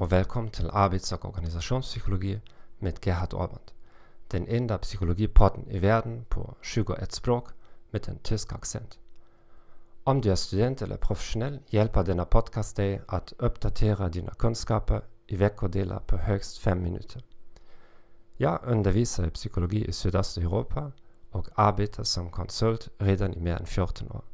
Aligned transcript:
och 0.00 0.12
välkommen 0.12 0.50
till 0.50 0.70
Arbets 0.72 1.12
och 1.12 1.24
organisationspsykologi 1.24 2.40
med 2.78 2.98
Gerhard 3.06 3.34
Orband. 3.34 3.72
Den 4.28 4.46
enda 4.48 4.78
psykologipodden 4.78 5.70
i 5.70 5.78
världen 5.78 6.24
på 6.28 6.54
21 6.62 7.12
språk 7.12 7.48
med 7.90 8.08
en 8.08 8.18
tysk 8.18 8.52
accent. 8.52 8.98
Om 10.04 10.20
du 10.20 10.30
är 10.30 10.34
student 10.34 10.82
eller 10.82 10.96
professionell 10.96 11.58
hjälper 11.66 12.04
denna 12.04 12.24
podcast 12.24 12.76
dig 12.76 13.02
att 13.06 13.32
uppdatera 13.38 14.08
dina 14.08 14.34
kunskaper 14.34 15.02
i 15.26 15.36
veckodelar 15.36 16.00
på 16.06 16.16
högst 16.16 16.58
5 16.58 16.82
minuter. 16.82 17.22
Jag 18.36 18.60
undervisar 18.64 19.26
i 19.26 19.30
psykologi 19.30 19.84
i 19.88 19.92
Sydösteuropa 19.92 20.92
och 21.30 21.48
arbetar 21.54 22.04
som 22.04 22.30
konsult 22.30 22.88
redan 22.98 23.34
i 23.34 23.40
mer 23.40 23.56
än 23.56 23.66
14 23.66 24.10
år. 24.10 24.24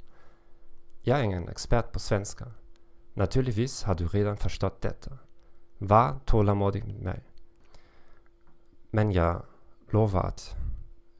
Jag 1.02 1.18
är 1.18 1.22
ingen 1.22 1.48
expert 1.48 1.92
på 1.92 1.98
svenska. 1.98 2.46
Naturligtvis 3.14 3.82
har 3.82 3.94
du 3.94 4.08
redan 4.08 4.36
förstått 4.36 4.80
detta. 4.80 5.18
Var 5.78 6.18
tålamodig 6.24 6.84
med 6.84 7.00
mig. 7.02 7.22
Men 8.90 9.12
jag 9.12 9.42
lovar 9.90 10.24
att 10.24 10.54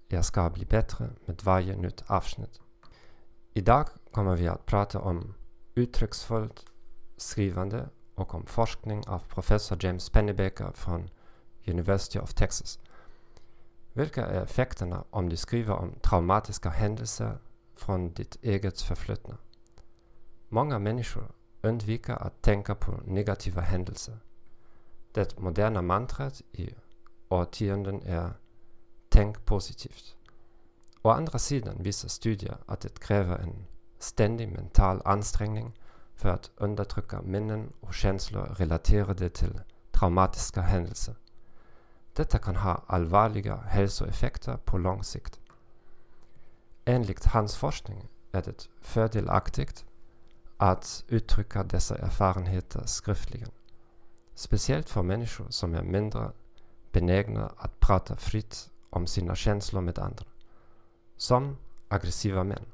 jag 0.08 0.24
ska 0.24 0.50
bli 0.50 0.64
bättre 0.64 1.10
med 1.24 1.40
varje 1.44 1.76
nytt 1.76 2.04
avsnitt. 2.06 2.60
Idag 3.52 3.88
kommer 4.12 4.36
vi 4.36 4.48
att 4.48 4.66
prata 4.66 5.00
om 5.00 5.34
uttrycksfullt 5.74 6.66
skrivande 7.16 7.88
och 8.14 8.34
om 8.34 8.46
forskning 8.46 9.06
av 9.06 9.18
professor 9.18 9.78
James 9.84 10.10
Pennebaker 10.10 10.72
från 10.74 11.10
University 11.66 12.18
of 12.18 12.34
Texas. 12.34 12.78
Vilka 13.92 14.26
är 14.26 14.42
effekterna 14.42 15.04
om 15.10 15.28
du 15.28 15.36
skriver 15.36 15.74
om 15.74 15.94
traumatiska 16.02 16.68
händelser 16.68 17.38
från 17.76 18.12
ditt 18.12 18.36
eget 18.42 18.80
förflutna? 18.80 19.36
Många 20.48 20.78
människor 20.78 21.32
undviker 21.62 22.14
att 22.14 22.42
tänka 22.42 22.74
på 22.74 23.00
negativa 23.04 23.60
händelser. 23.60 24.18
Det 25.16 25.38
moderna 25.38 25.82
mantrat 25.82 26.42
i 26.52 26.74
årtionden 27.28 28.02
är 28.02 28.30
Tänk 29.08 29.44
positivt. 29.44 30.16
Å 31.02 31.10
andra 31.10 31.38
sidan 31.38 31.82
visar 31.82 32.08
studier 32.08 32.56
att 32.66 32.80
det 32.80 32.98
kräver 32.98 33.38
en 33.38 33.66
ständig 33.98 34.48
mental 34.48 35.02
ansträngning 35.04 35.72
för 36.14 36.28
att 36.28 36.50
undertrycka 36.56 37.22
minnen 37.22 37.72
och 37.80 37.94
känslor 37.94 38.44
relaterade 38.58 39.28
till 39.28 39.60
traumatiska 39.90 40.60
händelser. 40.60 41.14
Detta 42.12 42.38
kan 42.38 42.56
ha 42.56 42.82
allvarliga 42.86 43.56
hälsoeffekter 43.56 44.56
på 44.56 44.78
lång 44.78 45.04
sikt. 45.04 45.40
Enligt 46.84 47.24
hans 47.24 47.56
forskning 47.56 48.08
är 48.32 48.42
det 48.42 48.68
fördelaktigt 48.80 49.84
att 50.56 51.04
uttrycka 51.08 51.64
dessa 51.64 51.96
erfarenheter 51.96 52.82
skriftligen. 52.86 53.50
Speciellt 54.38 54.88
för 54.88 55.02
människor 55.02 55.46
som 55.50 55.74
är 55.74 55.82
mindre 55.82 56.32
benägna 56.92 57.52
att 57.56 57.80
prata 57.80 58.16
fritt 58.16 58.70
om 58.90 59.06
sina 59.06 59.34
känslor 59.34 59.80
med 59.80 59.98
andra. 59.98 60.24
Som 61.16 61.56
aggressiva 61.88 62.44
män. 62.44 62.64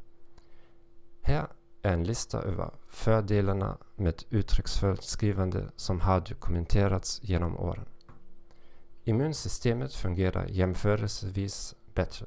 Här 1.21 1.47
är 1.83 1.93
en 1.93 2.05
lista 2.05 2.43
över 2.43 2.71
fördelarna 2.89 3.79
med 3.97 4.23
uttrycksfullt 4.31 5.03
skrivande 5.05 5.71
som 5.77 6.01
har 6.01 6.21
dokumenterats 6.21 7.21
genom 7.23 7.57
åren. 7.57 7.87
Immunsystemet 9.05 9.95
fungerar 9.95 10.47
jämförelsevis 10.47 11.75
bättre. 11.95 12.27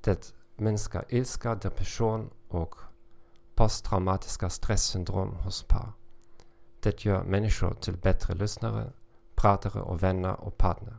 Det 0.00 0.34
minskar 0.56 1.04
ilska, 1.08 1.54
depression 1.54 2.30
och 2.48 2.74
posttraumatiska 3.54 4.50
stresssyndrom 4.50 5.34
hos 5.34 5.62
par. 5.62 5.92
Det 6.80 7.04
gör 7.04 7.24
människor 7.24 7.74
till 7.74 7.96
bättre 7.96 8.34
lyssnare, 8.34 8.92
pratare 9.34 9.82
och 9.82 10.02
vänner 10.02 10.40
och 10.40 10.58
partner. 10.58 10.96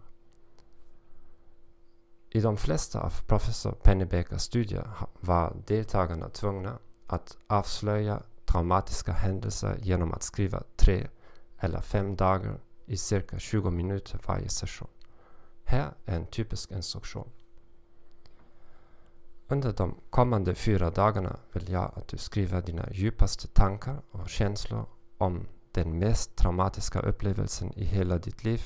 I 2.30 2.42
de 2.42 2.58
flesta 2.58 3.02
av 3.02 3.14
professor 3.28 3.72
Pennybakers 3.72 4.42
studier 4.42 4.90
var 5.20 5.56
deltagarna 5.68 6.30
tvungna 6.30 6.80
att 7.08 7.38
avslöja 7.48 8.24
traumatiska 8.46 9.12
händelser 9.12 9.78
genom 9.82 10.14
att 10.14 10.24
skriva 10.24 10.64
tre 10.76 11.08
eller 11.60 11.82
fem 11.82 12.16
dagar 12.16 12.60
i 12.86 12.98
cirka 12.98 13.40
20 13.40 13.70
minuter 13.70 14.20
varje 14.28 14.50
session. 14.50 14.88
Här 15.64 15.94
är 16.06 16.16
en 16.16 16.26
typisk 16.26 16.72
instruktion. 16.72 17.30
Under 19.48 19.74
de 19.74 19.96
kommande 20.10 20.56
fyra 20.56 20.90
dagarna 20.90 21.40
vill 21.52 21.70
jag 21.70 21.92
att 21.96 22.08
du 22.08 22.18
skriver 22.18 22.62
dina 22.62 22.90
djupaste 22.92 23.48
tankar 23.48 24.02
och 24.12 24.30
känslor 24.30 24.86
om 25.18 25.48
den 25.72 26.00
mest 26.00 26.36
traumatiska 26.36 27.00
upplevelsen 27.00 27.74
i 27.76 27.84
hela 27.84 28.18
ditt 28.18 28.44
liv 28.44 28.64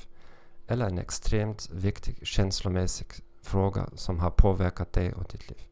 eller 0.67 0.85
en 0.85 0.97
extremt 0.97 1.69
viktig 1.69 2.27
känslomässig 2.27 3.07
fråga 3.41 3.89
som 3.95 4.19
har 4.19 4.29
påverkat 4.29 4.93
dig 4.93 5.13
och 5.13 5.23
ditt 5.31 5.49
liv. 5.49 5.67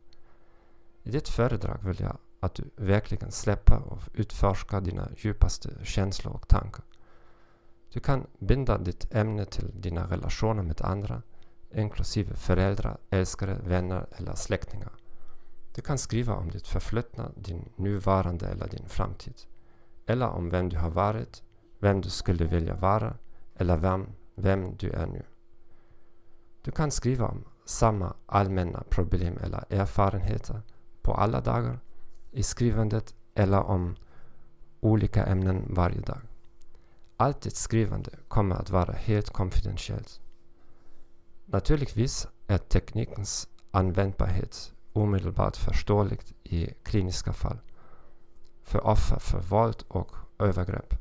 I 1.04 1.12
ditt 1.12 1.30
föredrag 1.30 1.78
vill 1.84 2.00
jag 2.00 2.18
att 2.40 2.56
du 2.56 2.70
verkligen 2.76 3.32
släpper 3.32 3.82
och 3.84 4.02
utforskar 4.14 4.82
dina 4.82 5.10
djupaste 5.18 5.70
känslor 5.84 6.34
och 6.34 6.48
tankar. 6.48 6.86
Du 7.94 8.00
kan 8.00 8.28
binda 8.40 8.78
ditt 8.78 9.14
ämne 9.14 9.46
till 9.46 9.82
dina 9.82 10.12
relationer 10.12 10.64
med 10.64 10.82
andra, 10.82 11.22
inklusive 11.72 12.36
föräldrar, 12.36 12.98
älskare, 13.10 13.58
vänner 13.64 14.06
eller 14.18 14.36
släktingar. 14.36 14.92
Du 15.76 15.82
kan 15.82 15.98
skriva 15.98 16.36
om 16.36 16.52
ditt 16.52 16.68
förflutna, 16.68 17.32
din 17.36 17.70
nuvarande 17.76 18.48
eller 18.48 18.68
din 18.68 18.90
framtid. 18.90 19.36
Eller 20.12 20.28
om 20.28 20.50
vem 20.50 20.70
du 20.70 20.78
har 20.78 20.90
varit, 20.90 21.44
vem 21.80 22.02
du 22.02 22.10
skulle 22.10 22.46
vilja 22.46 22.76
vara 22.76 23.14
eller 23.56 23.78
vem, 23.78 24.08
vem 24.36 24.76
du 24.78 24.90
är 24.90 25.08
nu. 25.08 25.24
Du 26.62 26.72
kan 26.72 26.92
skriva 26.92 27.28
om 27.28 27.44
samma 27.66 28.14
allmänna 28.26 28.84
problem 28.90 29.38
eller 29.38 29.64
erfarenheter 29.70 30.62
på 31.02 31.14
alla 31.14 31.42
dagar 31.42 31.80
i 32.32 32.44
skrivandet 32.44 33.16
eller 33.34 33.64
om 33.64 33.96
olika 34.80 35.26
ämnen 35.26 35.66
varje 35.70 36.02
dag. 36.02 36.22
Allt 37.18 37.42
ditt 37.42 37.56
skrivande 37.56 38.12
kommer 38.28 38.56
att 38.56 38.70
vara 38.70 38.94
helt 38.94 39.30
konfidentiellt. 39.30 40.22
Naturligtvis 41.46 42.28
är 42.48 42.58
teknikens 42.58 43.48
användbarhet 43.72 44.74
omedelbart 44.94 45.58
förståeligt 45.58 46.34
i 46.44 46.74
kliniska 46.84 47.34
fall. 47.34 47.60
För 48.64 48.88
offer 48.88 49.20
för 49.20 49.40
våld 49.40 49.84
och 49.88 50.16
övergrepp, 50.40 50.94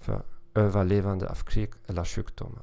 för 0.00 0.22
överlevande 0.54 1.28
av 1.28 1.34
krig 1.34 1.70
eller 1.86 2.04
sjukdomar 2.04 2.62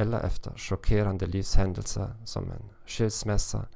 eller 0.00 0.20
efter 0.20 0.52
chockerande 0.56 1.26
livshändelser 1.26 2.14
som 2.24 2.50
en 2.50 2.70
skilsmässa 2.86 3.66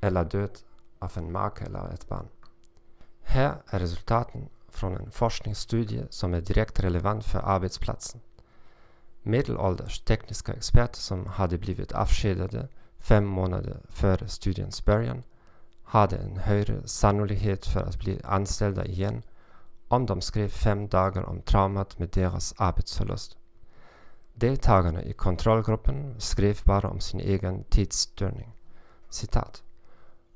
eller 0.00 0.24
död 0.24 0.58
av 0.98 1.12
en 1.14 1.32
make 1.32 1.64
eller 1.64 1.88
ett 1.94 2.08
barn. 2.08 2.28
Här 3.22 3.54
är 3.66 3.78
resultaten 3.78 4.48
från 4.68 4.96
en 4.96 5.10
forskningsstudie 5.10 6.06
som 6.10 6.34
är 6.34 6.40
direkt 6.40 6.80
relevant 6.80 7.24
för 7.24 7.38
arbetsplatsen. 7.38 8.20
Medelålders 9.22 10.00
tekniska 10.00 10.52
experter 10.52 11.00
som 11.00 11.26
hade 11.26 11.58
blivit 11.58 11.92
avskedade 11.92 12.68
fem 12.98 13.26
månader 13.26 13.80
före 13.88 14.28
studiens 14.28 14.84
början 14.84 15.22
hade 15.82 16.16
en 16.16 16.36
högre 16.36 16.86
sannolikhet 16.88 17.66
för 17.66 17.80
att 17.80 17.98
bli 17.98 18.20
anställda 18.24 18.84
igen 18.84 19.22
de 19.98 20.20
skrev 20.20 20.48
fem 20.48 20.88
dagar 20.88 21.22
om 21.22 21.42
traumat 21.42 21.98
med 21.98 22.08
deras 22.08 22.54
arbetsförlust. 22.56 23.36
Deltagarna 24.34 25.02
i 25.02 25.12
kontrollgruppen 25.12 26.20
skrev 26.20 26.58
bara 26.64 26.90
om 26.90 27.00
sin 27.00 27.20
egen 27.20 27.64
tidsstörning. 27.64 28.52
Citat. 29.08 29.62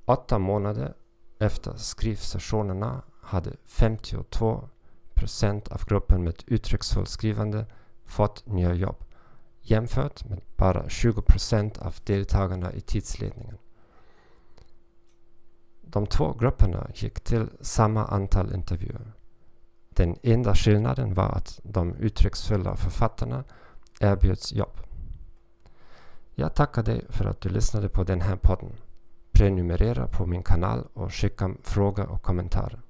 Åtta 0.04 0.38
månader 0.38 0.94
efter 1.38 1.76
skrivsessionerna 1.76 3.02
hade 3.22 3.56
52 3.64 4.68
procent 5.14 5.68
av 5.68 5.84
gruppen 5.84 6.24
med 6.24 6.42
uttrycksfullt 6.46 7.08
skrivande 7.08 7.66
fått 8.04 8.46
nya 8.46 8.74
jobb 8.74 9.04
jämfört 9.70 10.24
med 10.24 10.40
bara 10.56 10.88
20 10.88 11.22
procent 11.22 11.78
av 11.78 11.94
deltagarna 12.04 12.72
i 12.72 12.80
tidsledningen. 12.80 13.58
De 15.82 16.06
två 16.06 16.32
grupperna 16.32 16.90
gick 16.94 17.20
till 17.20 17.50
samma 17.60 18.06
antal 18.06 18.54
intervjuer. 18.54 19.12
Den 19.98 20.16
enda 20.22 20.54
skillnaden 20.54 21.14
var 21.14 21.28
att 21.28 21.60
de 21.62 21.94
uttrycksfulla 21.94 22.76
författarna 22.76 23.44
erbjuds 24.00 24.52
jobb. 24.52 24.80
Jag 26.34 26.54
tackar 26.54 26.82
dig 26.82 27.04
för 27.08 27.24
att 27.24 27.40
du 27.40 27.48
lyssnade 27.48 27.88
på 27.88 28.04
den 28.04 28.20
här 28.20 28.36
podden. 28.36 28.72
Prenumerera 29.32 30.06
på 30.06 30.26
min 30.26 30.42
kanal 30.42 30.86
och 30.94 31.14
skicka 31.14 31.54
frågor 31.62 32.06
och 32.06 32.22
kommentarer. 32.22 32.80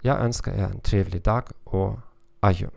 Jag 0.00 0.20
önskar 0.20 0.52
er 0.52 0.64
en 0.64 0.80
trevlig 0.80 1.22
dag 1.22 1.44
och 1.64 1.98
adjö. 2.40 2.68